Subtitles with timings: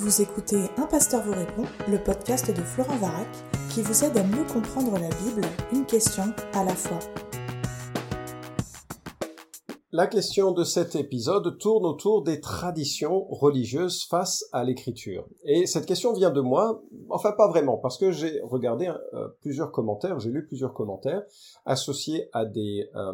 [0.00, 3.28] Vous écoutez Un pasteur vous répond, le podcast de Florent Varac,
[3.68, 5.42] qui vous aide à mieux comprendre la Bible,
[5.74, 6.98] une question à la fois.
[10.00, 15.28] La question de cet épisode tourne autour des traditions religieuses face à l'écriture.
[15.44, 19.70] Et cette question vient de moi, enfin pas vraiment, parce que j'ai regardé euh, plusieurs
[19.70, 21.22] commentaires, j'ai lu plusieurs commentaires
[21.66, 23.12] associés à des euh,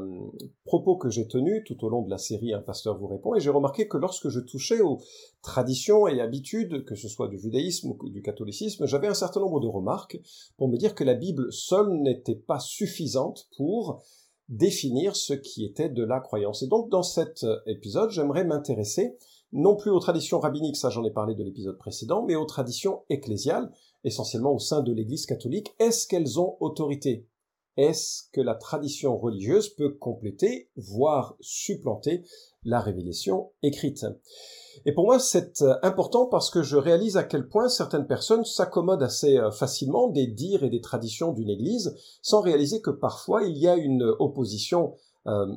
[0.65, 3.41] propos que j'ai tenus tout au long de la série Un pasteur vous répond, et
[3.41, 5.01] j'ai remarqué que lorsque je touchais aux
[5.43, 9.59] traditions et habitudes, que ce soit du judaïsme ou du catholicisme, j'avais un certain nombre
[9.59, 10.21] de remarques
[10.57, 14.05] pour me dire que la Bible seule n'était pas suffisante pour
[14.49, 16.63] définir ce qui était de la croyance.
[16.63, 19.17] Et donc dans cet euh, épisode, j'aimerais m'intéresser
[19.53, 23.03] non plus aux traditions rabbiniques, ça j'en ai parlé de l'épisode précédent, mais aux traditions
[23.09, 23.71] ecclésiales,
[24.05, 25.75] essentiellement au sein de l'Église catholique.
[25.79, 27.27] Est-ce qu'elles ont autorité?
[27.77, 32.25] Est-ce que la tradition religieuse peut compléter, voire supplanter
[32.65, 34.07] la révélation écrite?
[34.85, 38.45] Et pour moi, c'est euh, important parce que je réalise à quel point certaines personnes
[38.45, 43.43] s'accommodent assez euh, facilement des dires et des traditions d'une Église, sans réaliser que parfois
[43.45, 44.95] il y a une opposition
[45.27, 45.55] euh,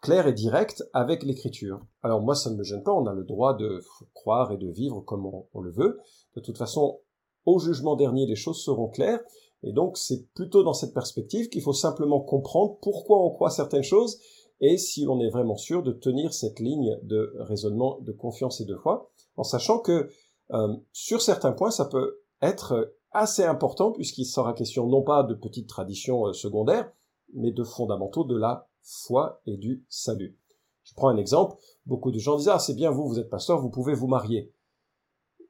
[0.00, 1.80] claire et directe avec l'Écriture.
[2.02, 3.82] Alors moi, ça ne me gêne pas, on a le droit de
[4.14, 5.98] croire et de vivre comme on le veut.
[6.36, 7.00] De toute façon,
[7.46, 9.20] au jugement dernier, les choses seront claires.
[9.62, 13.82] Et donc, c'est plutôt dans cette perspective qu'il faut simplement comprendre pourquoi on croit certaines
[13.82, 14.18] choses
[14.60, 18.64] et si l'on est vraiment sûr de tenir cette ligne de raisonnement, de confiance et
[18.64, 20.10] de foi, en sachant que
[20.52, 25.34] euh, sur certains points, ça peut être assez important puisqu'il sera question non pas de
[25.34, 26.90] petites traditions euh, secondaires,
[27.34, 30.36] mais de fondamentaux de la foi et du salut.
[30.82, 31.56] Je prends un exemple.
[31.86, 34.52] Beaucoup de gens disent ah c'est bien vous vous êtes pasteur vous pouvez vous marier.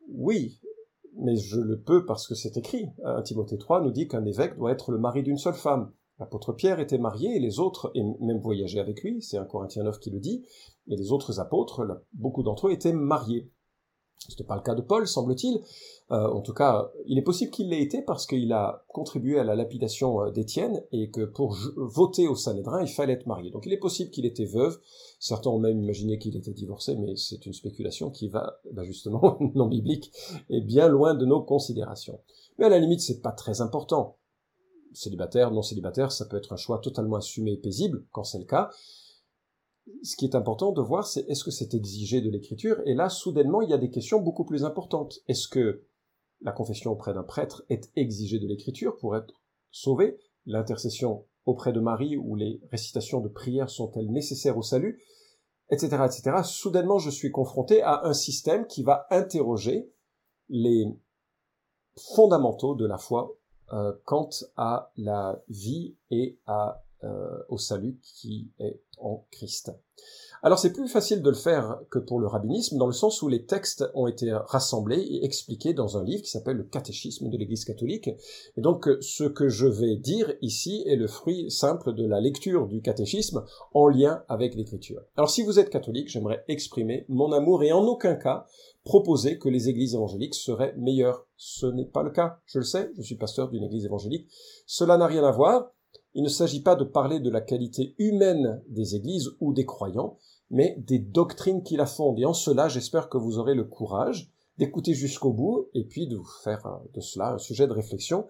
[0.09, 0.61] Oui,
[1.19, 2.89] mais je le peux parce que c'est écrit.
[3.25, 5.93] Timothée 3 nous dit qu'un évêque doit être le mari d'une seule femme.
[6.19, 9.85] L'apôtre Pierre était marié et les autres, et même voyageaient avec lui, c'est un Corinthien
[9.85, 10.45] 9 qui le dit,
[10.89, 13.53] et les autres apôtres, beaucoup d'entre eux étaient mariés.
[14.19, 15.61] Ce pas le cas de Paul, semble-t-il.
[16.11, 19.45] Euh, en tout cas, il est possible qu'il l'ait été parce qu'il a contribué à
[19.45, 23.51] la lapidation euh, d'Étienne et que pour voter au Sanhédrin, il fallait être marié.
[23.51, 24.81] Donc il est possible qu'il était veuve.
[25.21, 29.39] Certains ont même imaginé qu'il était divorcé, mais c'est une spéculation qui va, bah, justement,
[29.55, 30.13] non biblique,
[30.51, 32.21] et bien loin de nos considérations.
[32.59, 34.17] Mais à la limite, c'est pas très important
[34.93, 38.45] célibataire, non célibataire, ça peut être un choix totalement assumé et paisible, quand c'est le
[38.45, 38.71] cas.
[40.03, 42.81] Ce qui est important de voir, c'est est-ce que c'est exigé de l'écriture?
[42.87, 45.21] Et là, soudainement, il y a des questions beaucoup plus importantes.
[45.29, 45.85] Est-ce que
[46.41, 49.35] la confession auprès d'un prêtre est exigée de l'écriture pour être
[49.71, 55.03] sauvé L'intercession auprès de Marie ou les récitations de prière sont-elles nécessaires au salut?
[55.71, 55.87] Etc.
[56.05, 56.37] etc.
[56.45, 59.93] Soudainement, je suis confronté à un système qui va interroger
[60.49, 60.87] les
[62.15, 63.37] fondamentaux de la foi
[63.73, 69.73] euh, quant à la vie et à, euh, au salut qui est en Christ.
[70.43, 73.29] Alors c'est plus facile de le faire que pour le rabbinisme, dans le sens où
[73.29, 77.37] les textes ont été rassemblés et expliqués dans un livre qui s'appelle le Catéchisme de
[77.37, 78.09] l'Église catholique.
[78.57, 82.69] Et donc ce que je vais dire ici est le fruit simple de la lecture
[82.69, 83.45] du catéchisme
[83.75, 85.03] en lien avec l'écriture.
[85.17, 88.47] Alors si vous êtes catholique, j'aimerais exprimer mon amour et en aucun cas
[88.85, 91.27] proposer que les églises évangéliques seraient meilleures.
[91.37, 94.29] Ce n'est pas le cas, je le sais, je suis pasteur d'une église évangélique.
[94.67, 95.73] Cela n'a rien à voir.
[96.19, 100.19] Il ne s'agit pas de parler de la qualité humaine des églises ou des croyants,
[100.51, 102.19] mais des doctrines qui la fondent.
[102.19, 104.29] Et en cela, j'espère que vous aurez le courage
[104.59, 108.27] d'écouter jusqu'au bout et puis de vous faire euh, de cela un sujet de réflexion.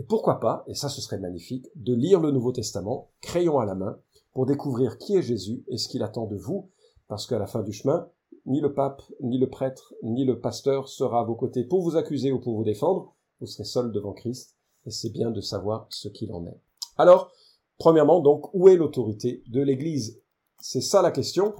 [0.00, 3.64] Et pourquoi pas, et ça ce serait magnifique, de lire le Nouveau Testament, crayon à
[3.64, 4.00] la main,
[4.32, 6.70] pour découvrir qui est Jésus et ce qu'il attend de vous,
[7.06, 8.08] parce qu'à la fin du chemin,
[8.46, 11.94] ni le pape, ni le prêtre, ni le pasteur sera à vos côtés pour vous
[11.94, 14.56] accuser ou pour vous défendre, vous serez seul devant Christ,
[14.86, 16.60] et c'est bien de savoir ce qu'il en est.
[16.98, 17.32] Alors,
[17.78, 20.20] premièrement, donc, où est l'autorité de l'Église?
[20.60, 21.54] C'est ça la question.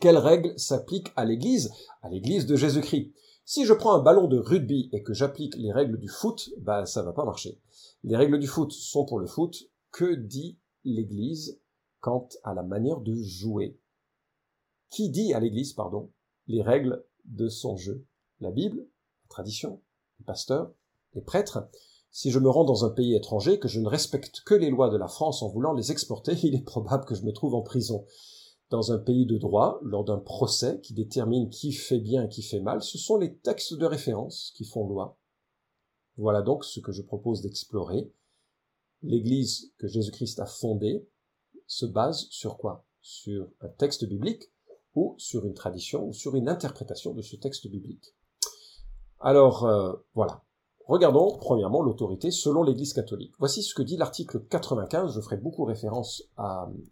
[0.00, 3.12] Quelles règles s'appliquent à l'Église, à l'Église de Jésus-Christ?
[3.44, 6.84] Si je prends un ballon de rugby et que j'applique les règles du foot, bah
[6.84, 7.58] ça va pas marcher.
[8.02, 9.70] Les règles du foot sont pour le foot.
[9.90, 11.58] Que dit l'Église
[12.00, 13.80] quant à la manière de jouer?
[14.90, 16.10] Qui dit à l'Église, pardon,
[16.46, 18.04] les règles de son jeu?
[18.40, 19.80] La Bible, la tradition,
[20.18, 20.70] les pasteurs,
[21.14, 21.66] les prêtres?
[22.10, 24.88] Si je me rends dans un pays étranger, que je ne respecte que les lois
[24.88, 27.62] de la France en voulant les exporter, il est probable que je me trouve en
[27.62, 28.04] prison.
[28.70, 32.42] Dans un pays de droit, lors d'un procès qui détermine qui fait bien et qui
[32.42, 35.18] fait mal, ce sont les textes de référence qui font loi.
[36.18, 38.12] Voilà donc ce que je propose d'explorer.
[39.02, 41.08] L'Église que Jésus-Christ a fondée
[41.66, 42.84] se base sur quoi?
[43.00, 44.44] Sur un texte biblique
[44.94, 48.14] ou sur une tradition ou sur une interprétation de ce texte biblique?
[49.20, 50.42] Alors euh, voilà.
[50.88, 53.34] Regardons premièrement l'autorité selon l'Église catholique.
[53.38, 55.12] Voici ce que dit l'article 95.
[55.14, 56.22] Je ferai beaucoup référence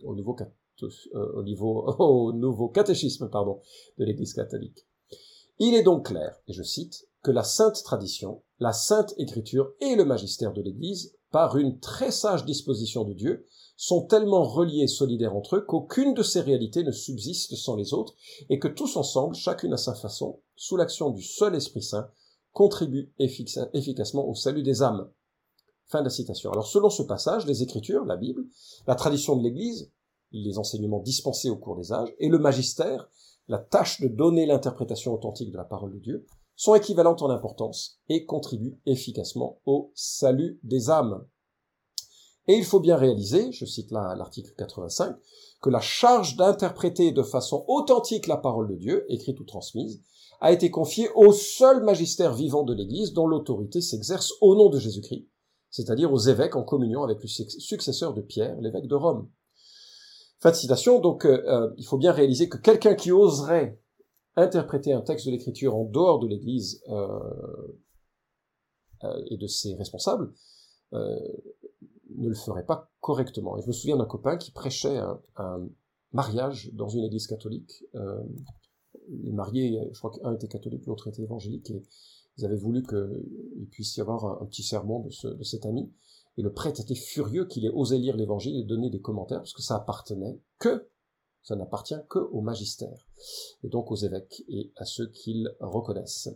[0.04, 0.36] au, nouveau,
[0.82, 1.42] euh,
[1.98, 4.86] au, nouveau catéchisme de l'Église catholique.
[5.58, 9.96] Il est donc clair, et je cite, que la sainte tradition, la sainte écriture et
[9.96, 13.46] le magistère de l'Église, par une très sage disposition de Dieu,
[13.78, 17.94] sont tellement reliés et solidaires entre eux qu'aucune de ces réalités ne subsiste sans les
[17.94, 18.14] autres,
[18.50, 22.10] et que tous ensemble, chacune à sa façon, sous l'action du seul Esprit Saint,
[22.56, 25.10] contribuent efficacement au salut des âmes.
[25.88, 26.50] Fin de la citation.
[26.50, 28.46] Alors selon ce passage, les Écritures, la Bible,
[28.86, 29.92] la tradition de l'Église,
[30.32, 33.10] les enseignements dispensés au cours des âges, et le magistère,
[33.46, 36.26] la tâche de donner l'interprétation authentique de la parole de Dieu,
[36.56, 41.26] sont équivalentes en importance et contribuent efficacement au salut des âmes.
[42.48, 45.14] Et il faut bien réaliser, je cite là l'article 85,
[45.60, 50.02] que la charge d'interpréter de façon authentique la parole de Dieu, écrite ou transmise,
[50.40, 54.78] a été confiée au seul magistère vivant de l'Église dont l'autorité s'exerce au nom de
[54.78, 55.28] Jésus-Christ,
[55.70, 59.28] c'est-à-dire aux évêques en communion avec le successeur de Pierre, l'évêque de Rome.
[60.40, 63.80] Fin de citation, donc euh, euh, il faut bien réaliser que quelqu'un qui oserait
[64.36, 67.18] interpréter un texte de l'Écriture en dehors de l'Église euh,
[69.30, 70.32] et de ses responsables
[70.92, 73.56] ne le ferait pas correctement.
[73.56, 74.98] Et je me souviens d'un copain qui prêchait
[75.36, 75.68] un,
[76.12, 77.84] mariage dans une église catholique.
[79.08, 81.82] Euh, les mariés, je crois qu'un était catholique, l'autre était évangélique, et
[82.38, 85.90] ils avaient voulu qu'il puisse y avoir un, petit sermon de cet ami.
[86.38, 89.54] Et le prêtre était furieux qu'il ait osé lire l'évangile et donner des commentaires, parce
[89.54, 90.88] que ça appartenait que,
[91.42, 93.06] ça n'appartient que au magistère,
[93.62, 96.28] et donc aux évêques et à ceux qu'ils reconnaissent,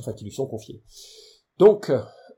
[0.00, 0.82] enfin qui lui sont confiés.
[1.58, 1.92] Donc,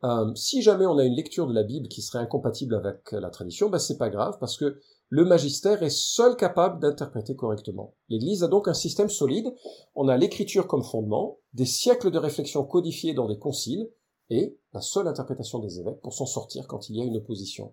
[0.05, 3.31] euh, si jamais on a une lecture de la Bible qui serait incompatible avec la
[3.31, 7.95] tradition, ben c'est pas grave parce que le magistère est seul capable d'interpréter correctement.
[8.09, 9.55] L'Église a donc un système solide.
[9.95, 13.89] On a l'écriture comme fondement, des siècles de réflexion codifiés dans des conciles
[14.31, 17.73] et la seule interprétation des évêques pour s'en sortir quand il y a une opposition.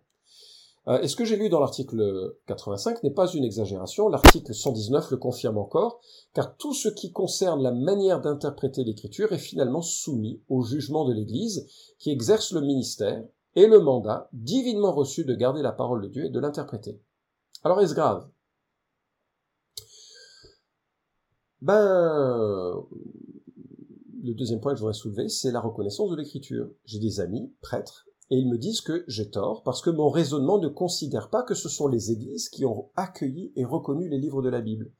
[0.87, 5.11] Euh, et ce que j'ai lu dans l'article 85 n'est pas une exagération, l'article 119
[5.11, 6.01] le confirme encore,
[6.33, 11.13] car tout ce qui concerne la manière d'interpréter l'écriture est finalement soumis au jugement de
[11.13, 13.23] l'Église, qui exerce le ministère
[13.55, 16.99] et le mandat divinement reçu de garder la parole de Dieu et de l'interpréter.
[17.63, 18.29] Alors est-ce grave?
[21.61, 22.83] Ben,
[24.23, 26.69] le deuxième point que je voudrais soulever, c'est la reconnaissance de l'écriture.
[26.85, 30.59] J'ai des amis, prêtres, et ils me disent que j'ai tort parce que mon raisonnement
[30.59, 34.41] ne considère pas que ce sont les églises qui ont accueilli et reconnu les livres
[34.41, 34.91] de la Bible.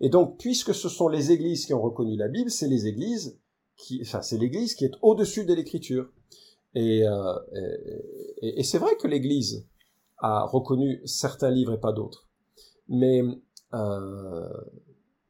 [0.00, 3.38] Et donc, puisque ce sont les églises qui ont reconnu la Bible, c'est les églises
[3.76, 6.10] qui, enfin, c'est l'église qui est au-dessus de l'écriture.
[6.74, 7.38] Et, euh,
[8.42, 9.66] et, c'est vrai que l'église
[10.18, 12.28] a reconnu certains livres et pas d'autres.
[12.88, 13.22] Mais
[13.74, 14.48] euh,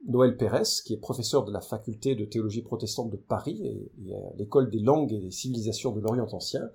[0.06, 3.92] Noël Pérez, qui est professeur de la faculté de théologie protestante de Paris et,
[4.36, 6.70] l'école des langues et des civilisations de l'Orient ancien,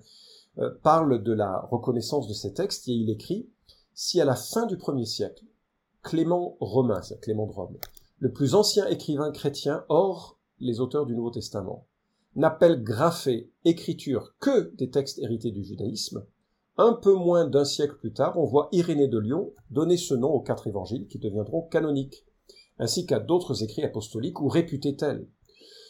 [0.58, 3.48] euh, parle de la reconnaissance de ces textes et il écrit
[3.94, 5.44] si à la fin du premier siècle,
[6.02, 7.76] Clément Romain, c'est Clément de Rome,
[8.18, 11.86] le plus ancien écrivain chrétien hors les auteurs du Nouveau Testament,
[12.36, 16.24] n'appelle graphé écriture que des textes hérités du judaïsme,
[16.76, 20.30] un peu moins d'un siècle plus tard, on voit Irénée de Lyon donner ce nom
[20.30, 22.24] aux quatre évangiles qui deviendront canoniques,
[22.78, 25.26] ainsi qu'à d'autres écrits apostoliques ou réputés tels.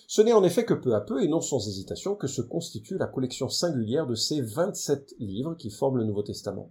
[0.06, 2.98] Ce n'est en effet que peu à peu, et non sans hésitation, que se constitue
[2.98, 6.70] la collection singulière de ces 27 livres qui forment le Nouveau Testament.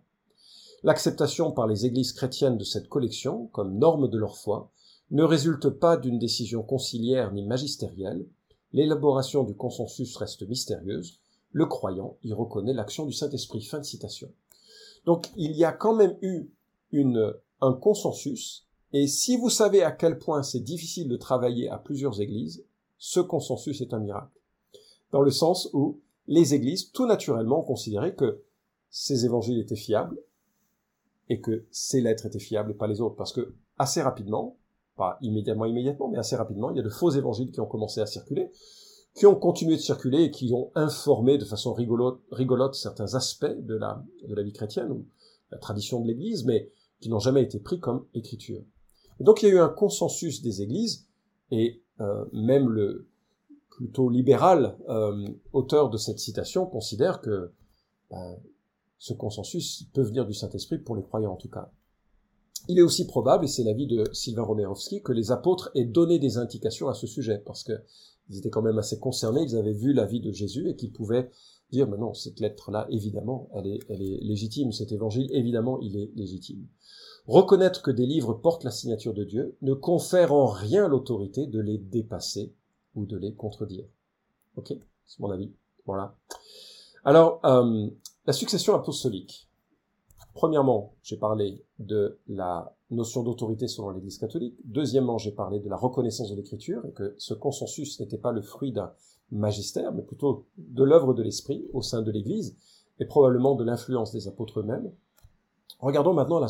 [0.83, 4.69] L'acceptation par les églises chrétiennes de cette collection, comme norme de leur foi,
[5.09, 8.27] ne résulte pas d'une décision conciliaire ni magistérielle,
[8.71, 11.19] l'élaboration du consensus reste mystérieuse,
[11.53, 13.61] le croyant y reconnaît l'action du Saint-Esprit.
[13.61, 14.29] Fin de citation.
[15.05, 16.49] Donc il y a quand même eu
[17.61, 22.21] un consensus, et si vous savez à quel point c'est difficile de travailler à plusieurs
[22.21, 22.63] églises,
[22.97, 24.39] ce consensus est un miracle.
[25.11, 28.43] Dans le sens où les églises, tout naturellement, ont considéré que
[28.89, 30.17] ces évangiles étaient fiables
[31.29, 33.15] et que ces lettres étaient fiables et pas les autres.
[33.15, 34.57] Parce que assez rapidement,
[34.95, 37.99] pas immédiatement, immédiatement, mais assez rapidement, il y a de faux évangiles qui ont commencé
[37.99, 38.51] à circuler,
[39.15, 43.75] qui ont continué de circuler et qui ont informé de façon rigolote, certains aspects de
[43.75, 45.05] la, de la vie chrétienne ou
[45.51, 48.63] la tradition de l'église, mais qui n'ont jamais été pris comme écriture.
[49.19, 51.07] Et donc il y a eu un consensus des églises,
[51.51, 53.07] et euh, même le
[53.69, 57.51] plutôt libéral euh, auteur de cette citation considère que
[58.09, 58.37] ben,
[58.99, 61.71] ce consensus peut venir du Saint-Esprit pour les croyants en tout cas.
[62.69, 66.17] Il est aussi probable, et c'est l'avis de Sylvain Romerovski, que les apôtres aient donné
[66.17, 67.73] des indications à ce sujet, parce que
[68.29, 70.91] ils étaient quand même assez concernés, ils avaient vu la vie de Jésus et qu'ils
[70.91, 71.29] pouvaient
[71.71, 75.97] dire, mais non, cette lettre-là, évidemment, elle est, elle est légitime, cet évangile, évidemment, il
[75.97, 76.67] est légitime.
[77.25, 81.59] Reconnaître que des livres portent la signature de Dieu ne confère en rien l'autorité de
[81.59, 82.53] les dépasser
[82.95, 83.85] ou de les contredire.
[84.55, 84.73] Ok
[85.05, 85.51] C'est mon avis.
[85.85, 86.15] Voilà.
[87.05, 87.89] Alors, euh,
[88.25, 89.49] la succession apostolique.
[90.33, 94.55] Premièrement, j'ai parlé de la notion d'autorité selon l'Église catholique.
[94.65, 98.41] Deuxièmement, j'ai parlé de la reconnaissance de l'Écriture et que ce consensus n'était pas le
[98.41, 98.93] fruit d'un
[99.31, 102.55] magistère, mais plutôt de l'œuvre de l'Esprit au sein de l'Église
[102.99, 104.91] et probablement de l'influence des apôtres eux-mêmes.
[105.79, 106.47] Regardons maintenant la,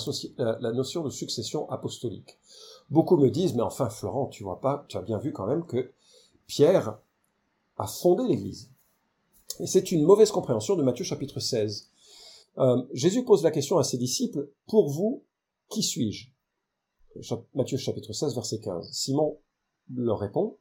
[0.59, 2.37] la, notion de succession apostolique.
[2.89, 5.65] Beaucoup me disent, mais enfin Florent, tu vois pas, tu as bien vu quand même
[5.65, 5.91] que
[6.45, 6.99] Pierre
[7.77, 8.69] a fondé l'Église.
[9.59, 11.89] Et c'est une mauvaise compréhension de Matthieu chapitre 16.
[12.57, 15.23] Euh, Jésus pose la question à ses disciples, pour vous,
[15.69, 16.29] qui suis-je?
[17.53, 18.91] Matthieu chapitre 16, verset 15.
[18.91, 19.39] Simon
[19.93, 20.57] leur répond,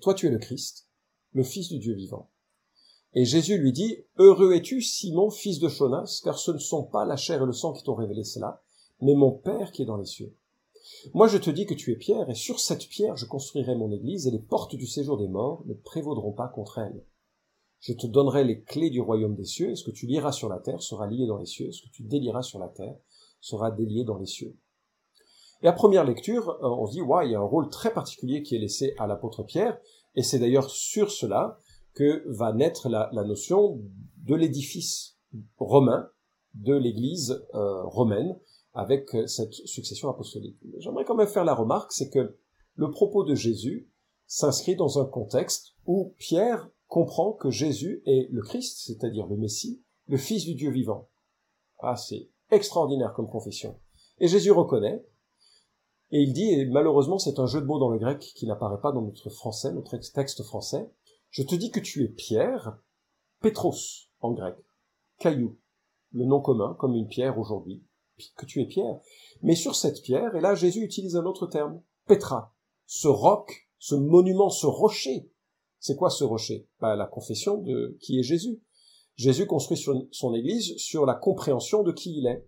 [0.00, 0.88] Toi tu es le Christ,
[1.32, 2.30] le Fils du Dieu vivant.
[3.14, 7.04] Et Jésus lui dit, Heureux es-tu, Simon, fils de Jonas, car ce ne sont pas
[7.04, 8.62] la chair et le sang qui t'ont révélé cela,
[9.00, 10.34] mais mon Père qui est dans les cieux.
[11.14, 13.90] Moi je te dis que tu es Pierre, et sur cette pierre je construirai mon
[13.90, 17.02] église, et les portes du séjour des morts ne prévaudront pas contre elle.
[17.80, 20.48] Je te donnerai les clés du royaume des cieux, et ce que tu liras sur
[20.48, 22.96] la terre sera lié dans les cieux, ce que tu délieras sur la terre
[23.40, 24.56] sera délié dans les cieux.
[25.62, 28.42] Et à première lecture, euh, on dit, ouais, il y a un rôle très particulier
[28.42, 29.78] qui est laissé à l'apôtre Pierre,
[30.14, 31.58] et c'est d'ailleurs sur cela
[31.94, 33.80] que va naître la, notion
[34.18, 35.18] de l'édifice
[35.56, 36.10] romain,
[36.54, 38.38] de l'église euh, romaine,
[38.74, 40.58] avec euh, cette succession apostolique.
[40.78, 42.36] J'aimerais quand même faire la remarque, c'est que
[42.74, 43.90] le propos de Jésus
[44.26, 49.82] s'inscrit dans un contexte où Pierre comprend que Jésus est le Christ, c'est-à-dire le Messie,
[50.06, 51.08] le Fils du Dieu vivant.
[51.80, 53.78] Ah, c'est extraordinaire comme confession.
[54.18, 55.04] Et Jésus reconnaît,
[56.12, 58.80] et il dit, et malheureusement c'est un jeu de mots dans le grec qui n'apparaît
[58.80, 60.88] pas dans notre français, notre texte français,
[61.30, 62.78] je te dis que tu es Pierre,
[63.40, 64.56] Petros en grec,
[65.18, 65.58] caillou,
[66.12, 67.84] le nom commun comme une pierre aujourd'hui,
[68.36, 68.98] que tu es Pierre.
[69.42, 72.54] Mais sur cette pierre, et là Jésus utilise un autre terme, Petra,
[72.86, 75.28] ce roc, ce monument, ce rocher
[75.86, 76.66] c'est quoi ce rocher?
[76.80, 78.60] Bah, La confession de qui est Jésus.
[79.14, 82.44] Jésus construit son Église sur la compréhension de qui il est.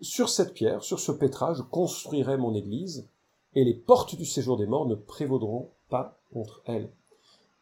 [0.00, 3.08] Sur cette pierre, sur ce pétra, je construirai mon Église,
[3.54, 6.90] et les portes du séjour des morts ne prévaudront pas contre elle.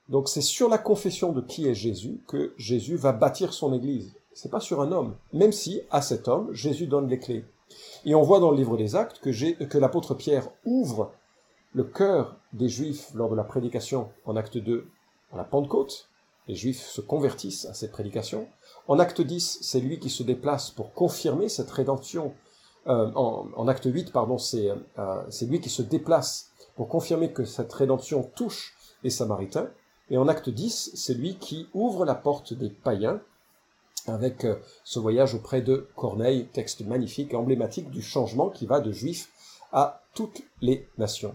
[0.08, 4.14] Donc c'est sur la confession de qui est Jésus que Jésus va bâtir son Église.
[4.32, 7.44] C'est pas sur un homme, même si à cet homme Jésus donne les clés.
[8.04, 11.10] Et on voit dans le livre des Actes que l'apôtre Pierre ouvre
[11.76, 14.88] le cœur des Juifs lors de la prédication en acte 2
[15.30, 16.08] à la Pentecôte.
[16.48, 18.48] Les Juifs se convertissent à cette prédication.
[18.88, 22.32] En acte 10, c'est lui qui se déplace pour confirmer cette rédemption.
[22.86, 27.44] Euh, en, acte 8, pardon, c'est euh, c'est lui qui se déplace pour confirmer que
[27.44, 29.68] cette rédemption touche les Samaritains.
[30.08, 33.20] Et en acte 10, c'est lui qui ouvre la porte des païens
[34.06, 38.80] avec euh, ce voyage auprès de Corneille, texte magnifique et emblématique du changement qui va
[38.80, 39.28] de Juifs
[39.72, 41.34] à toutes les nations.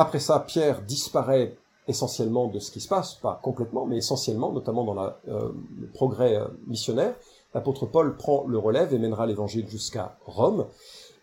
[0.00, 4.82] Après ça, Pierre disparaît essentiellement de ce qui se passe, pas complètement, mais essentiellement, notamment
[4.82, 7.14] dans euh, le progrès euh, missionnaire.
[7.52, 10.64] L'apôtre Paul prend le relève et mènera l'évangile jusqu'à Rome.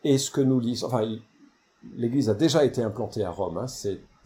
[0.04, 1.10] Et ce que nous lisons, enfin,
[1.96, 3.58] l'Église a déjà été implantée à Rome.
[3.58, 3.66] Hein,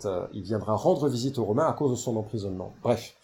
[0.04, 2.74] euh, il viendra rendre visite aux Romains à cause de son emprisonnement.
[2.84, 3.16] Bref,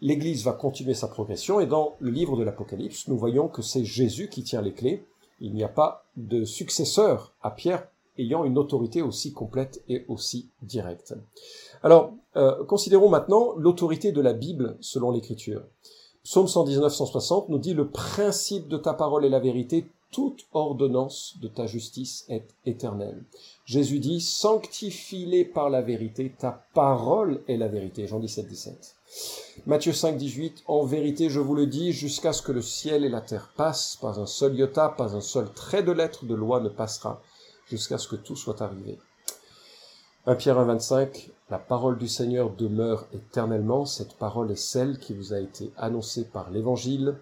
[0.00, 3.84] l'Église va continuer sa progression et dans le livre de l'Apocalypse, nous voyons que c'est
[3.84, 5.04] Jésus qui tient les clés.
[5.40, 7.88] Il n'y a pas de successeur à Pierre
[8.18, 11.14] ayant une autorité aussi complète et aussi directe.
[11.82, 15.62] Alors, euh, considérons maintenant l'autorité de la Bible selon l'Écriture.
[16.24, 21.48] Psaume 119-160 nous dit le principe de ta parole est la vérité, toute ordonnance de
[21.48, 23.24] ta justice est éternelle.
[23.64, 28.06] Jésus dit sanctifie-les par la vérité, ta parole est la vérité.
[28.06, 28.96] Jean 17, 17.
[29.66, 33.08] Matthieu 5, 18, en vérité je vous le dis, jusqu'à ce que le ciel et
[33.08, 36.60] la terre passent, pas un seul iota, pas un seul trait de lettre de loi
[36.60, 37.20] ne passera
[37.72, 38.98] jusqu'à ce que tout soit arrivé.
[40.26, 45.14] 1 Pierre 1, 25, la parole du Seigneur demeure éternellement, cette parole est celle qui
[45.14, 47.16] vous a été annoncée par l'Évangile,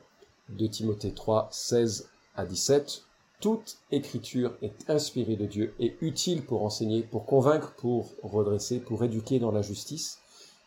[0.49, 3.03] de Timothée 3, 16 à 17.
[3.41, 9.05] Toute écriture est inspirée de Dieu et utile pour enseigner, pour convaincre, pour redresser, pour
[9.05, 10.19] éduquer dans la justice,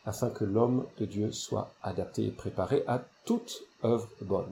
[0.06, 4.52] afin que l'homme de Dieu soit adapté et préparé à toute œuvre bonne.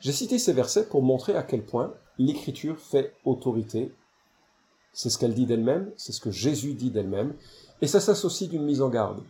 [0.00, 3.92] J'ai cité ces versets pour montrer à quel point l'écriture fait autorité
[4.96, 7.34] c'est ce qu'elle dit d'elle-même, c'est ce que Jésus dit d'elle-même,
[7.82, 9.22] et ça s'associe d'une mise en garde.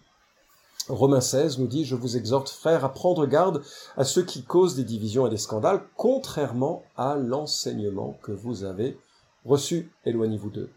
[0.89, 3.63] Romains 16 nous dit, je vous exhorte, frères, à prendre garde
[3.97, 8.97] à ceux qui causent des divisions et des scandales, contrairement à l'enseignement que vous avez
[9.45, 9.91] reçu.
[10.05, 10.71] Éloignez-vous d'eux.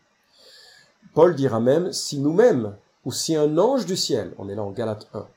[1.14, 4.72] Paul dira même, si nous-mêmes, ou si un ange du ciel, on est là en
[4.72, 5.28] Galate 1,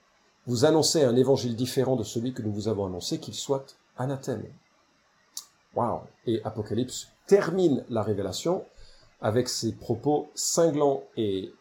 [0.46, 4.44] vous annoncez un évangile différent de celui que nous vous avons annoncé, qu'il soit anathème.
[5.74, 6.00] Wow.
[6.26, 8.64] Et Apocalypse termine la révélation
[9.22, 11.54] avec ces propos cinglants et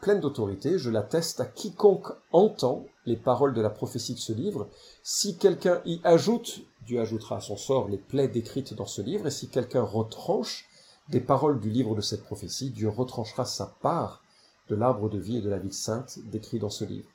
[0.00, 4.68] pleine d'autorité, je l'atteste à quiconque entend les paroles de la prophétie de ce livre.
[5.02, 9.26] Si quelqu'un y ajoute, Dieu ajoutera à son sort les plaies décrites dans ce livre,
[9.26, 10.68] et si quelqu'un retranche
[11.08, 14.22] des paroles du livre de cette prophétie, Dieu retranchera sa part
[14.68, 17.08] de l'arbre de vie et de la vie sainte décrit dans ce livre.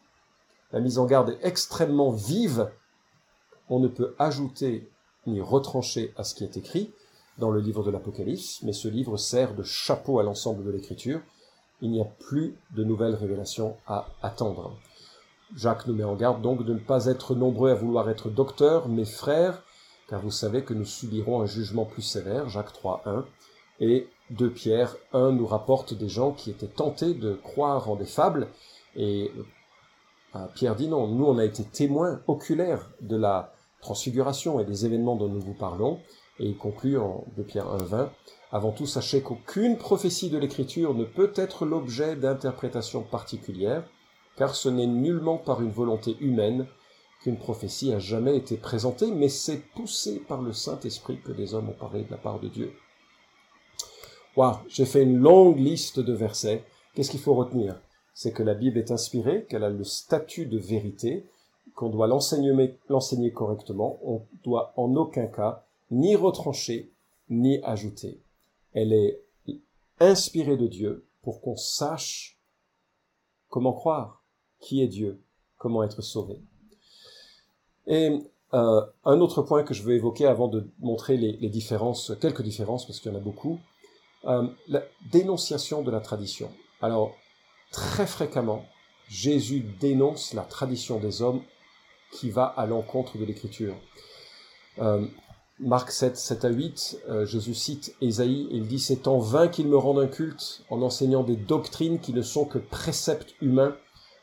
[0.73, 2.69] La mise en garde est extrêmement vive.
[3.69, 4.89] On ne peut ajouter
[5.27, 6.91] ni retrancher à ce qui est écrit
[7.37, 11.19] dans le livre de l'Apocalypse, mais ce livre sert de chapeau à l'ensemble de l'écriture.
[11.81, 14.77] Il n'y a plus de nouvelles révélations à attendre.
[15.55, 18.87] Jacques nous met en garde donc de ne pas être nombreux à vouloir être docteurs,
[18.87, 19.63] mais frères,
[20.09, 23.25] car vous savez que nous subirons un jugement plus sévère, Jacques 3, 1,
[23.79, 28.05] et 2 Pierre 1 nous rapporte des gens qui étaient tentés de croire en des
[28.05, 28.47] fables,
[28.95, 29.31] et
[30.35, 34.85] euh, Pierre dit non, nous on a été témoins oculaires de la transfiguration et des
[34.85, 35.99] événements dont nous vous parlons,
[36.39, 38.11] et il conclut en 2 Pierre 1, 20,
[38.51, 43.83] avant tout, sachez qu'aucune prophétie de l'Écriture ne peut être l'objet d'interprétations particulières,
[44.37, 46.67] car ce n'est nullement par une volonté humaine
[47.21, 51.69] qu'une prophétie a jamais été présentée, mais c'est poussé par le Saint-Esprit que des hommes
[51.69, 52.73] ont parlé de la part de Dieu.
[54.35, 56.63] Waouh, j'ai fait une longue liste de versets.
[56.93, 57.79] Qu'est-ce qu'il faut retenir?
[58.13, 61.25] C'est que la Bible est inspirée, qu'elle a le statut de vérité,
[61.75, 66.91] qu'on doit l'enseigner correctement, on doit en aucun cas ni retrancher,
[67.29, 68.23] ni ajouter
[68.73, 69.23] elle est
[69.99, 72.39] inspirée de Dieu pour qu'on sache
[73.49, 74.23] comment croire,
[74.59, 75.23] qui est Dieu,
[75.57, 76.41] comment être sauvé.
[77.87, 78.19] Et
[78.53, 82.85] euh, un autre point que je veux évoquer avant de montrer les, différences, quelques différences,
[82.85, 83.59] parce qu'il y en a beaucoup,
[84.25, 86.49] euh, la dénonciation de la tradition.
[86.81, 87.15] Alors,
[87.71, 88.65] très fréquemment,
[89.07, 91.41] Jésus dénonce la tradition des hommes
[92.11, 93.75] qui va à l'encontre de l'Écriture.
[94.79, 95.05] Euh,
[95.65, 99.69] Marc 7, 7 à 8, euh, Jésus cite Ésaïe, il dit C'est en vain qu'ils
[99.69, 103.73] me rendent un culte, en enseignant des doctrines qui ne sont que préceptes humains.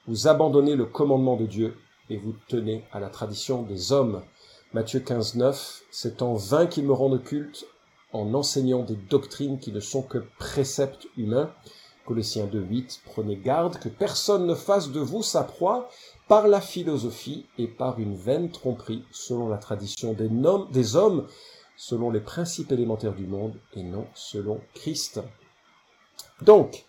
[0.07, 1.79] Vous abandonnez le commandement de Dieu
[2.11, 4.21] et vous tenez à la tradition des hommes.
[4.75, 7.65] Matthieu 15, 9, C'est en vain qu'ils me rendent culte,
[8.13, 11.51] en enseignant des doctrines qui ne sont que préceptes humains.
[12.05, 15.89] Colossiens 2, 8, Prenez garde que personne ne fasse de vous sa proie
[16.31, 21.27] par la philosophie et par une vaine tromperie selon la tradition des, hommes,
[21.77, 25.21] selon les principes élémentaires du monde et non selon Christ.
[26.41, 26.85] Donc,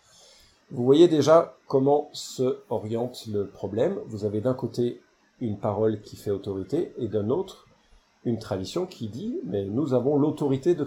[0.70, 3.98] vous voyez déjà comment se oriente le problème.
[4.06, 5.02] Vous avez d'un côté
[5.40, 7.66] une parole qui fait autorité et d'un autre
[8.26, 10.84] une tradition qui dit mais nous avons l'autorité de,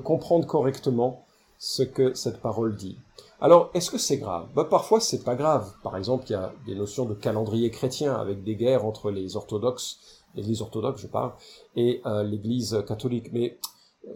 [0.00, 1.24] comprendre correctement
[1.58, 2.98] ce que cette parole dit.
[3.40, 4.48] Alors, est-ce que c'est grave?
[4.54, 5.72] Ben, Parfois, c'est pas grave.
[5.84, 9.36] Par exemple, il y a des notions de calendrier chrétien avec des guerres entre les
[9.36, 10.00] orthodoxes,
[10.34, 11.32] l'Église orthodoxe, je parle,
[11.76, 13.32] et euh, l'Église catholique.
[13.32, 13.58] Mais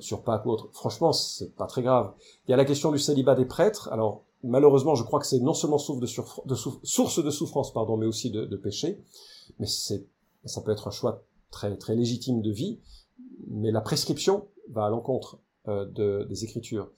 [0.01, 2.13] sur Pâques ou autre, franchement, c'est pas très grave.
[2.47, 3.89] Il y a la question du célibat des prêtres.
[3.93, 8.57] Alors, malheureusement, je crois que c'est non seulement source de, souffrance, pardon, mais aussi de,
[8.57, 9.01] péché.
[9.61, 10.05] Mais c'est,
[10.45, 12.81] ça peut être un choix très très légitime de vie.
[13.49, 16.91] Mais la prescription va à l'encontre euh, de, des Écritures.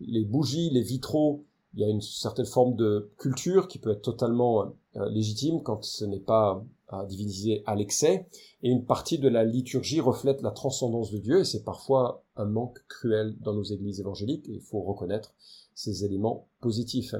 [0.00, 4.02] Les bougies, les vitraux, il y a une certaine forme de culture qui peut être
[4.02, 8.28] totalement euh, légitime quand ce n'est pas euh, divinisé à l'excès,
[8.62, 12.44] et une partie de la liturgie reflète la transcendance de Dieu, et c'est parfois un
[12.44, 15.34] manque cruel dans nos églises évangéliques, il faut reconnaître
[15.74, 17.14] ces éléments positifs.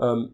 [0.00, 0.26] Euh,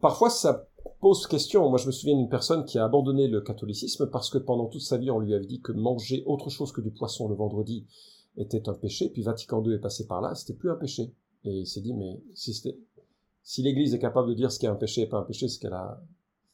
[0.00, 0.66] parfois, ça
[1.00, 1.68] pose question.
[1.68, 4.82] Moi, je me souviens d'une personne qui a abandonné le catholicisme parce que pendant toute
[4.82, 7.86] sa vie, on lui avait dit que manger autre chose que du poisson le vendredi
[8.36, 11.12] était un péché, puis Vatican II est passé par là, c'était plus un péché.
[11.44, 12.54] Et il s'est dit, mais si,
[13.42, 15.48] si l'Église est capable de dire ce qui est un péché et pas un péché,
[15.48, 16.02] c'est qu'elle a,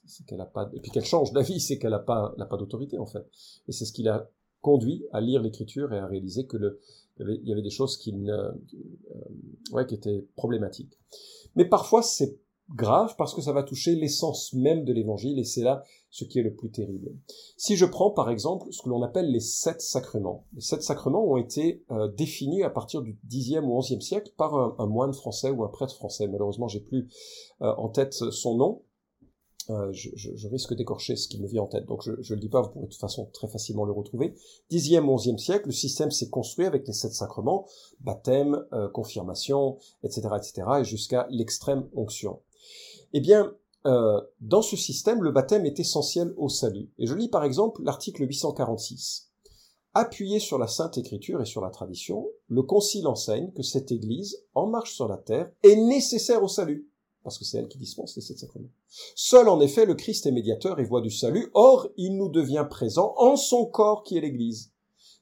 [0.06, 2.56] c'est qu'elle a pas, et puis qu'elle change d'avis, c'est qu'elle a pas, n'a pas
[2.56, 3.26] d'autorité en fait.
[3.68, 6.80] Et c'est ce qui l'a conduit à lire l'Écriture et à réaliser que le,
[7.20, 8.52] il y avait, des choses qui ne, euh,
[9.72, 10.98] ouais, qui étaient problématiques.
[11.56, 12.38] Mais parfois c'est
[12.74, 16.38] grave parce que ça va toucher l'essence même de l'évangile et c'est là ce qui
[16.38, 17.14] est le plus terrible.
[17.56, 21.24] Si je prends par exemple ce que l'on appelle les sept sacrements, les sept sacrements
[21.24, 25.50] ont été euh, définis à partir du Xe ou XIe siècle par un, moine français
[25.50, 26.26] ou un prêtre français.
[26.28, 27.08] Malheureusement, j'ai plus
[27.62, 28.82] euh, en tête son nom.
[29.70, 32.40] Euh, je, je, risque d'écorcher ce qui me vient en tête, donc je ne le
[32.40, 34.34] dis pas, vous pourrez de toute façon très facilement le retrouver.
[34.70, 37.66] Xe, XIe siècle, le système s'est construit avec les sept sacrements,
[38.00, 42.40] baptême, confirmation, etc., etc., et jusqu'à l'extrême onction.
[43.12, 43.54] Eh bien,
[43.86, 46.90] euh, dans ce système, le baptême est essentiel au salut.
[46.98, 49.28] Et je lis par exemple l'article 846.
[49.94, 54.44] Appuyé sur la Sainte Écriture et sur la tradition, le Concile enseigne que cette Église,
[54.54, 56.88] en marche sur la terre, est nécessaire au salut,
[57.24, 58.70] parce que c'est elle qui dispense les sept sacrements.
[59.14, 62.66] Seul en effet le Christ est médiateur et voie du salut, or il nous devient
[62.68, 64.72] présent en son corps qui est l'Église.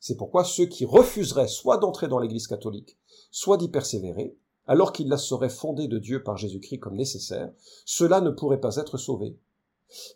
[0.01, 2.99] C'est pourquoi ceux qui refuseraient soit d'entrer dans l'Église catholique,
[3.31, 7.51] soit d'y persévérer, alors qu'il la serait fondée de Dieu par Jésus-Christ comme nécessaire,
[7.85, 9.39] cela ne pourrait pas être sauvé.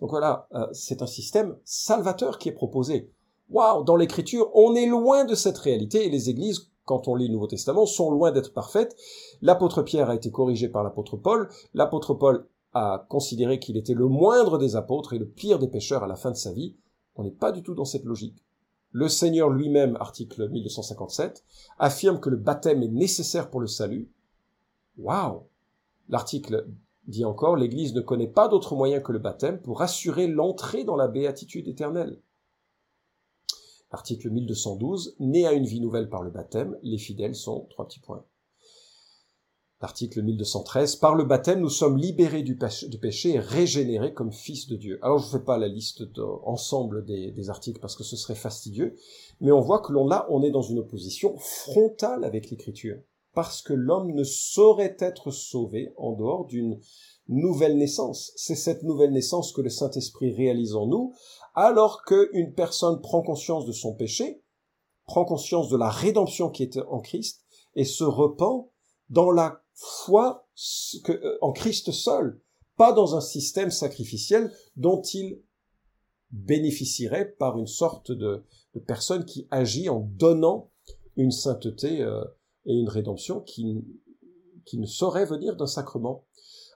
[0.01, 3.13] Donc voilà, euh, c'est un système salvateur qui est proposé.
[3.51, 7.29] Waouh, dans l'écriture, on est loin de cette réalité et les églises, quand on lit
[7.29, 8.97] le Nouveau Testament, sont loin d'être parfaites.
[9.43, 11.49] L'apôtre Pierre a été corrigé par l'apôtre Paul.
[11.75, 16.05] L'apôtre Paul a considéré qu'il était le moindre des apôtres et le pire des pécheurs
[16.05, 16.77] à la fin de sa vie.
[17.17, 18.45] On n'est pas du tout dans cette logique.
[18.93, 21.45] Le Seigneur lui-même, article 1257,
[21.79, 24.11] affirme que le baptême est nécessaire pour le salut.
[25.01, 25.47] Waouh
[26.09, 26.67] L'article
[27.07, 30.97] dit encore, l'Église ne connaît pas d'autre moyen que le baptême pour assurer l'entrée dans
[30.97, 32.21] la béatitude éternelle.
[33.91, 38.01] Article 1212, né à une vie nouvelle par le baptême, les fidèles sont trois petits
[38.01, 38.25] points.
[39.81, 44.77] L'article 1213, par le baptême, nous sommes libérés du péché, et régénérés comme fils de
[44.77, 44.99] Dieu.
[45.03, 48.95] Alors je ne fais pas la liste d'ensemble des, articles parce que ce serait fastidieux,
[49.41, 52.99] mais on voit que l'on là, on est dans une opposition frontale avec l'écriture
[53.33, 56.81] parce que l'homme ne saurait être sauvé en dehors d'une
[57.29, 58.33] nouvelle naissance.
[58.37, 61.15] C'est cette nouvelle naissance que le Saint-Esprit réalise en nous,
[61.55, 64.43] alors qu'une personne prend conscience de son péché,
[65.07, 67.45] prend conscience de la rédemption qui est en Christ,
[67.77, 68.71] et se repent
[69.09, 70.49] dans la foi
[71.09, 72.41] euh, en Christ seul,
[72.77, 75.43] pas dans un système sacrificiel dont il
[76.31, 78.45] bénéficierait par une sorte de,
[78.87, 80.71] personne qui agit en donnant
[81.17, 82.25] une sainteté euh,
[82.67, 83.85] et une rédemption qui,
[84.75, 86.25] ne saurait venir d'un sacrement.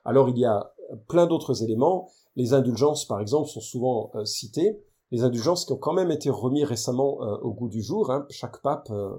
[0.04, 0.74] Alors il y a
[1.08, 2.10] plein d'autres éléments.
[2.36, 4.82] Les indulgences, par exemple, sont souvent euh, citées.
[5.12, 8.10] Les indulgences qui ont quand même été remis récemment euh, au goût du jour.
[8.10, 8.26] Hein.
[8.30, 9.14] Chaque pape euh,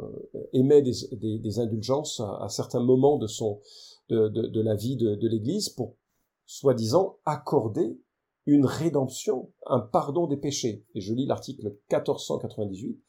[0.51, 3.62] émet des, indulgences à, certains moments de son
[4.10, 5.95] de, de la vie de, de l'Église pour
[6.45, 7.97] soi-disant accorder
[8.45, 10.86] une rédemption, un pardon des péchés.
[10.93, 13.01] Et je lis l'article 1498.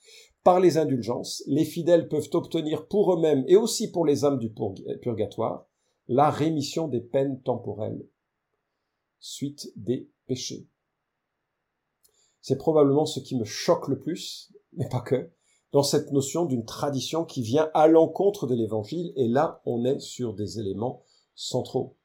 [0.46, 4.54] Par les indulgences, les fidèles peuvent obtenir pour eux-mêmes et aussi pour les âmes du
[5.02, 5.66] purgatoire
[6.06, 8.06] la rémission des peines temporelles,
[9.18, 10.68] suite des péchés.
[12.42, 15.32] C'est probablement ce qui me choque le plus, mais pas que,
[15.72, 19.98] dans cette notion d'une tradition qui vient à l'encontre de l'évangile, et là on est
[19.98, 21.02] sur des éléments
[21.34, 21.96] centraux.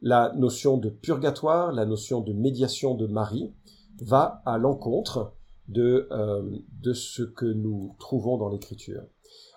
[0.00, 3.52] La notion de purgatoire, la notion de médiation de Marie,
[4.00, 5.34] va à l'encontre
[5.70, 6.42] de, euh,
[6.82, 9.02] de ce que nous trouvons dans l'écriture.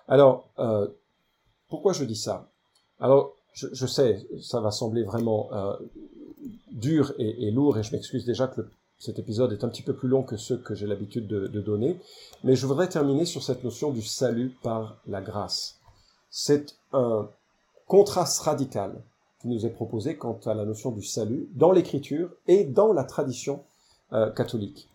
[0.08, 0.88] Alors, euh,
[1.68, 2.50] pourquoi je dis ça?
[3.00, 5.76] Alors, je, sais, ça va sembler vraiment euh,
[6.72, 8.62] dur et, lourd, et je m'excuse déjà que
[8.98, 12.00] cet épisode est un petit peu plus long que ceux que j'ai l'habitude de, donner,
[12.42, 15.78] mais je voudrais terminer sur cette notion du salut par la grâce.
[16.30, 17.28] C'est un
[17.86, 19.02] contraste radical
[19.40, 23.04] qui nous est proposé quant à la notion du salut dans l'écriture et dans la
[23.04, 23.62] tradition
[24.34, 24.88] catholique.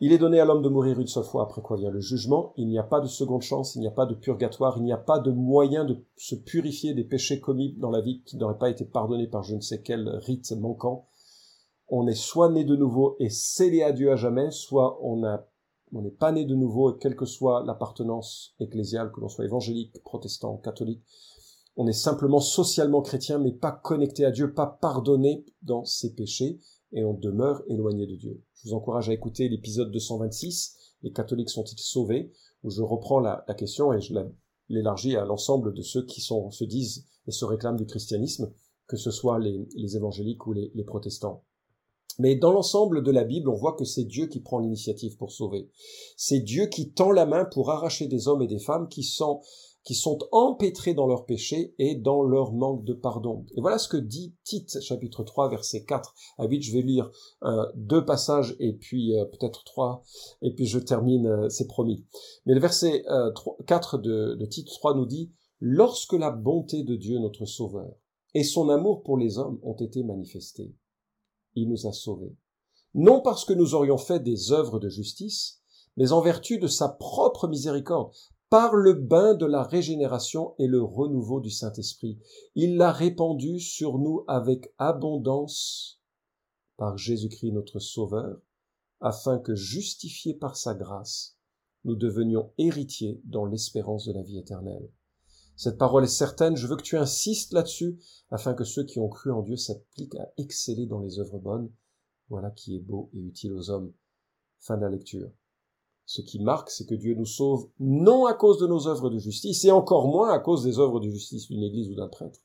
[0.00, 2.52] Il est donné à l'homme de mourir une seule fois, après quoi vient le jugement.
[2.56, 4.92] Il n'y a pas de seconde chance, il n'y a pas de purgatoire, il n'y
[4.92, 8.58] a pas de moyen de se purifier des péchés commis dans la vie qui n'auraient
[8.58, 11.06] pas été pardonnés par je ne sais quel rite manquant.
[11.88, 15.16] On est soit né de nouveau et scellé à Dieu à jamais, soit on
[15.92, 20.02] n'est pas né de nouveau, et quelle que soit l'appartenance ecclésiale, que l'on soit évangélique,
[20.02, 21.04] protestant, catholique,
[21.76, 26.58] on est simplement socialement chrétien, mais pas connecté à Dieu, pas pardonné dans ses péchés,
[26.94, 28.42] et on demeure éloigné de Dieu.
[28.54, 32.32] Je vous encourage à écouter l'épisode 226, Les catholiques sont-ils sauvés?
[32.62, 34.14] Où je reprends la, question et je
[34.70, 38.50] l'élargis à l'ensemble de ceux qui se disent et se réclament du christianisme,
[38.86, 41.44] que ce soit les, évangéliques ou les protestants.
[42.18, 45.32] Mais dans l'ensemble de la Bible, on voit que c'est Dieu qui prend l'initiative pour
[45.32, 45.70] sauver.
[46.16, 49.40] C'est Dieu qui tend la main pour arracher des hommes et des femmes qui sont
[49.84, 53.44] qui sont empêtrés dans leurs péchés et dans leur manque de pardon.
[53.54, 56.62] Et voilà ce que dit Tite, chapitre 3, verset 4 à 8.
[56.62, 57.10] Je vais lire
[57.42, 60.02] euh, deux passages et puis euh, peut-être trois,
[60.42, 62.04] et puis je termine, euh, c'est promis.
[62.46, 63.04] Mais le verset
[63.66, 67.94] 4 de, de Tite 3 nous dit, Lorsque la bonté de Dieu notre Sauveur
[68.34, 70.74] et son amour pour les hommes ont été manifestés,
[71.54, 72.36] il nous a sauvés.
[72.94, 75.62] Non parce que nous aurions fait des œuvres de justice,
[75.96, 78.14] mais en vertu de sa propre miséricorde,
[78.54, 82.20] par le bain de la régénération et le renouveau du Saint-Esprit.
[82.54, 86.00] Il l'a répandu sur nous avec abondance
[86.76, 88.40] par Jésus-Christ notre Sauveur,
[89.00, 91.36] afin que, justifiés par sa grâce,
[91.82, 94.88] nous devenions héritiers dans l'espérance de la vie éternelle.
[95.56, 97.98] Cette parole est certaine, je veux que tu insistes là-dessus,
[98.30, 101.72] afin que ceux qui ont cru en Dieu s'appliquent à exceller dans les œuvres bonnes.
[102.28, 103.92] Voilà qui est beau et utile aux hommes.
[104.60, 105.32] Fin de la lecture.
[106.06, 109.18] Ce qui marque, c'est que Dieu nous sauve non à cause de nos œuvres de
[109.18, 112.40] justice, et encore moins à cause des œuvres de justice d'une église ou d'un prêtre,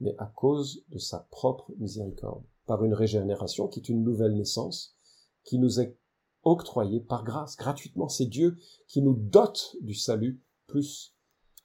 [0.00, 4.96] mais à cause de sa propre miséricorde, par une régénération qui est une nouvelle naissance,
[5.44, 5.96] qui nous est
[6.42, 8.08] octroyée par grâce, gratuitement.
[8.08, 11.14] C'est Dieu qui nous dote du salut, plus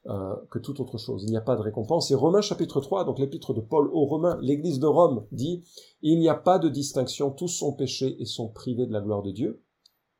[0.07, 1.23] euh, que toute autre chose.
[1.23, 2.11] Il n'y a pas de récompense.
[2.11, 5.63] Et Romains chapitre 3, donc l'épître de Paul aux Romains, l'église de Rome dit,
[6.01, 9.23] il n'y a pas de distinction, tous sont péchés et sont privés de la gloire
[9.23, 9.62] de Dieu,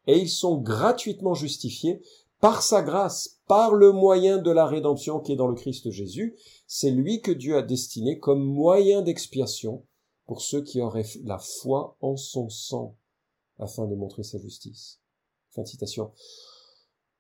[0.08, 2.02] et ils sont gratuitement justifiés
[2.40, 6.38] par sa grâce, par le moyen de la rédemption qui est dans le Christ Jésus.
[6.68, 9.86] C'est lui que Dieu a destiné comme moyen d'expiation
[10.26, 12.98] pour ceux qui auraient la foi en son sang,
[13.60, 15.00] afin de montrer sa justice.
[15.52, 16.12] Fin de citation.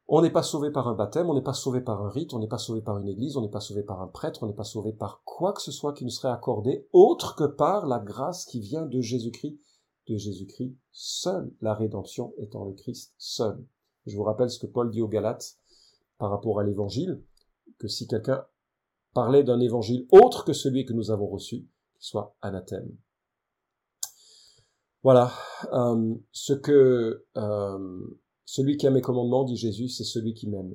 [0.07, 2.39] On n'est pas sauvé par un baptême, on n'est pas sauvé par un rite, on
[2.39, 4.53] n'est pas sauvé par une église, on n'est pas sauvé par un prêtre, on n'est
[4.53, 7.99] pas sauvé par quoi que ce soit qui nous serait accordé, autre que par la
[7.99, 9.57] grâce qui vient de Jésus-Christ,
[10.07, 13.63] de Jésus-Christ seul, la rédemption étant le Christ seul.
[14.05, 15.57] Je vous rappelle ce que Paul dit aux Galates
[16.17, 17.23] par rapport à l'évangile,
[17.79, 18.45] que si quelqu'un
[19.13, 22.95] parlait d'un évangile autre que celui que nous avons reçu, qu'il soit anathème.
[25.03, 25.31] Voilà
[25.73, 30.73] euh, ce que euh, celui qui a mes commandements, dit Jésus, c'est celui qui m'aime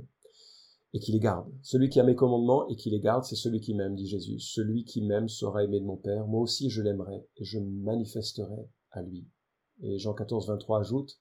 [0.94, 1.50] et qui les garde.
[1.62, 4.38] Celui qui a mes commandements et qui les garde, c'est celui qui m'aime, dit Jésus.
[4.40, 6.26] Celui qui m'aime sera aimé de mon Père.
[6.26, 8.68] Moi aussi, je l'aimerai et je manifesterai
[9.82, 11.18] Et Jean 14, 23 ajoute,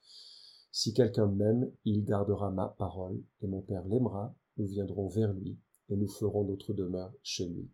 [0.72, 4.34] Si quelqu'un m'aime, il gardera ma parole et mon Père l'aimera.
[4.58, 5.58] Nous viendrons vers lui
[5.90, 7.70] et nous ferons notre demeure chez lui.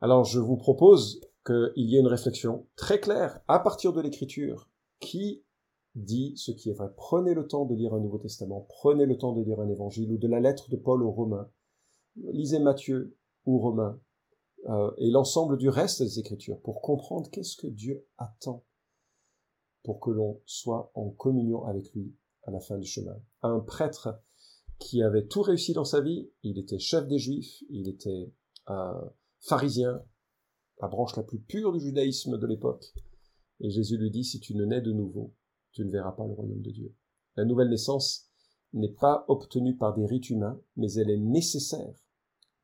[0.00, 4.68] Alors, je vous propose qu'il y ait une réflexion très claire à partir de l'écriture
[5.00, 5.44] qui
[5.94, 6.88] dit ce qui est vrai.
[6.96, 10.10] Prenez le temps de lire un Nouveau Testament, prenez le temps de lire un évangile
[10.10, 11.48] ou de la lettre de Paul aux Romains.
[12.16, 13.16] Lisez Matthieu
[13.46, 14.00] ou Romains
[14.68, 18.64] euh, et l'ensemble du reste des Écritures pour comprendre qu'est-ce que Dieu attend
[19.82, 22.14] pour que l'on soit en communion avec lui
[22.44, 23.16] à la fin du chemin.
[23.42, 24.20] Un prêtre
[24.78, 28.32] qui avait tout réussi dans sa vie, il était chef des Juifs, il était
[28.66, 30.02] un pharisien,
[30.80, 32.92] la branche la plus pure du judaïsme de l'époque.
[33.60, 35.34] Et Jésus lui dit, si tu ne nais de nouveau,
[35.72, 36.94] tu ne verras pas le royaume de Dieu.
[37.36, 38.28] La nouvelle naissance
[38.72, 41.94] n'est pas obtenue par des rites humains, mais elle est nécessaire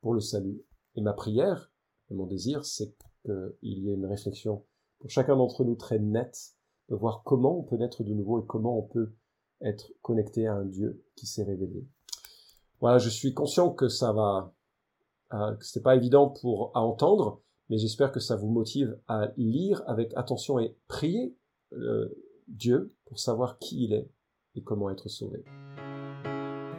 [0.01, 0.61] pour le salut.
[0.95, 1.71] Et ma prière,
[2.09, 4.65] et mon désir, c'est qu'il y ait une réflexion
[4.99, 6.55] pour chacun d'entre nous très nette
[6.89, 9.13] de voir comment on peut naître de nouveau et comment on peut
[9.61, 11.87] être connecté à un Dieu qui s'est révélé.
[12.79, 14.53] Voilà, je suis conscient que ça va,
[15.33, 19.31] euh, que c'est pas évident pour à entendre, mais j'espère que ça vous motive à
[19.37, 21.35] lire avec attention et prier
[21.73, 22.09] euh,
[22.47, 24.09] Dieu pour savoir qui il est
[24.55, 25.43] et comment être sauvé.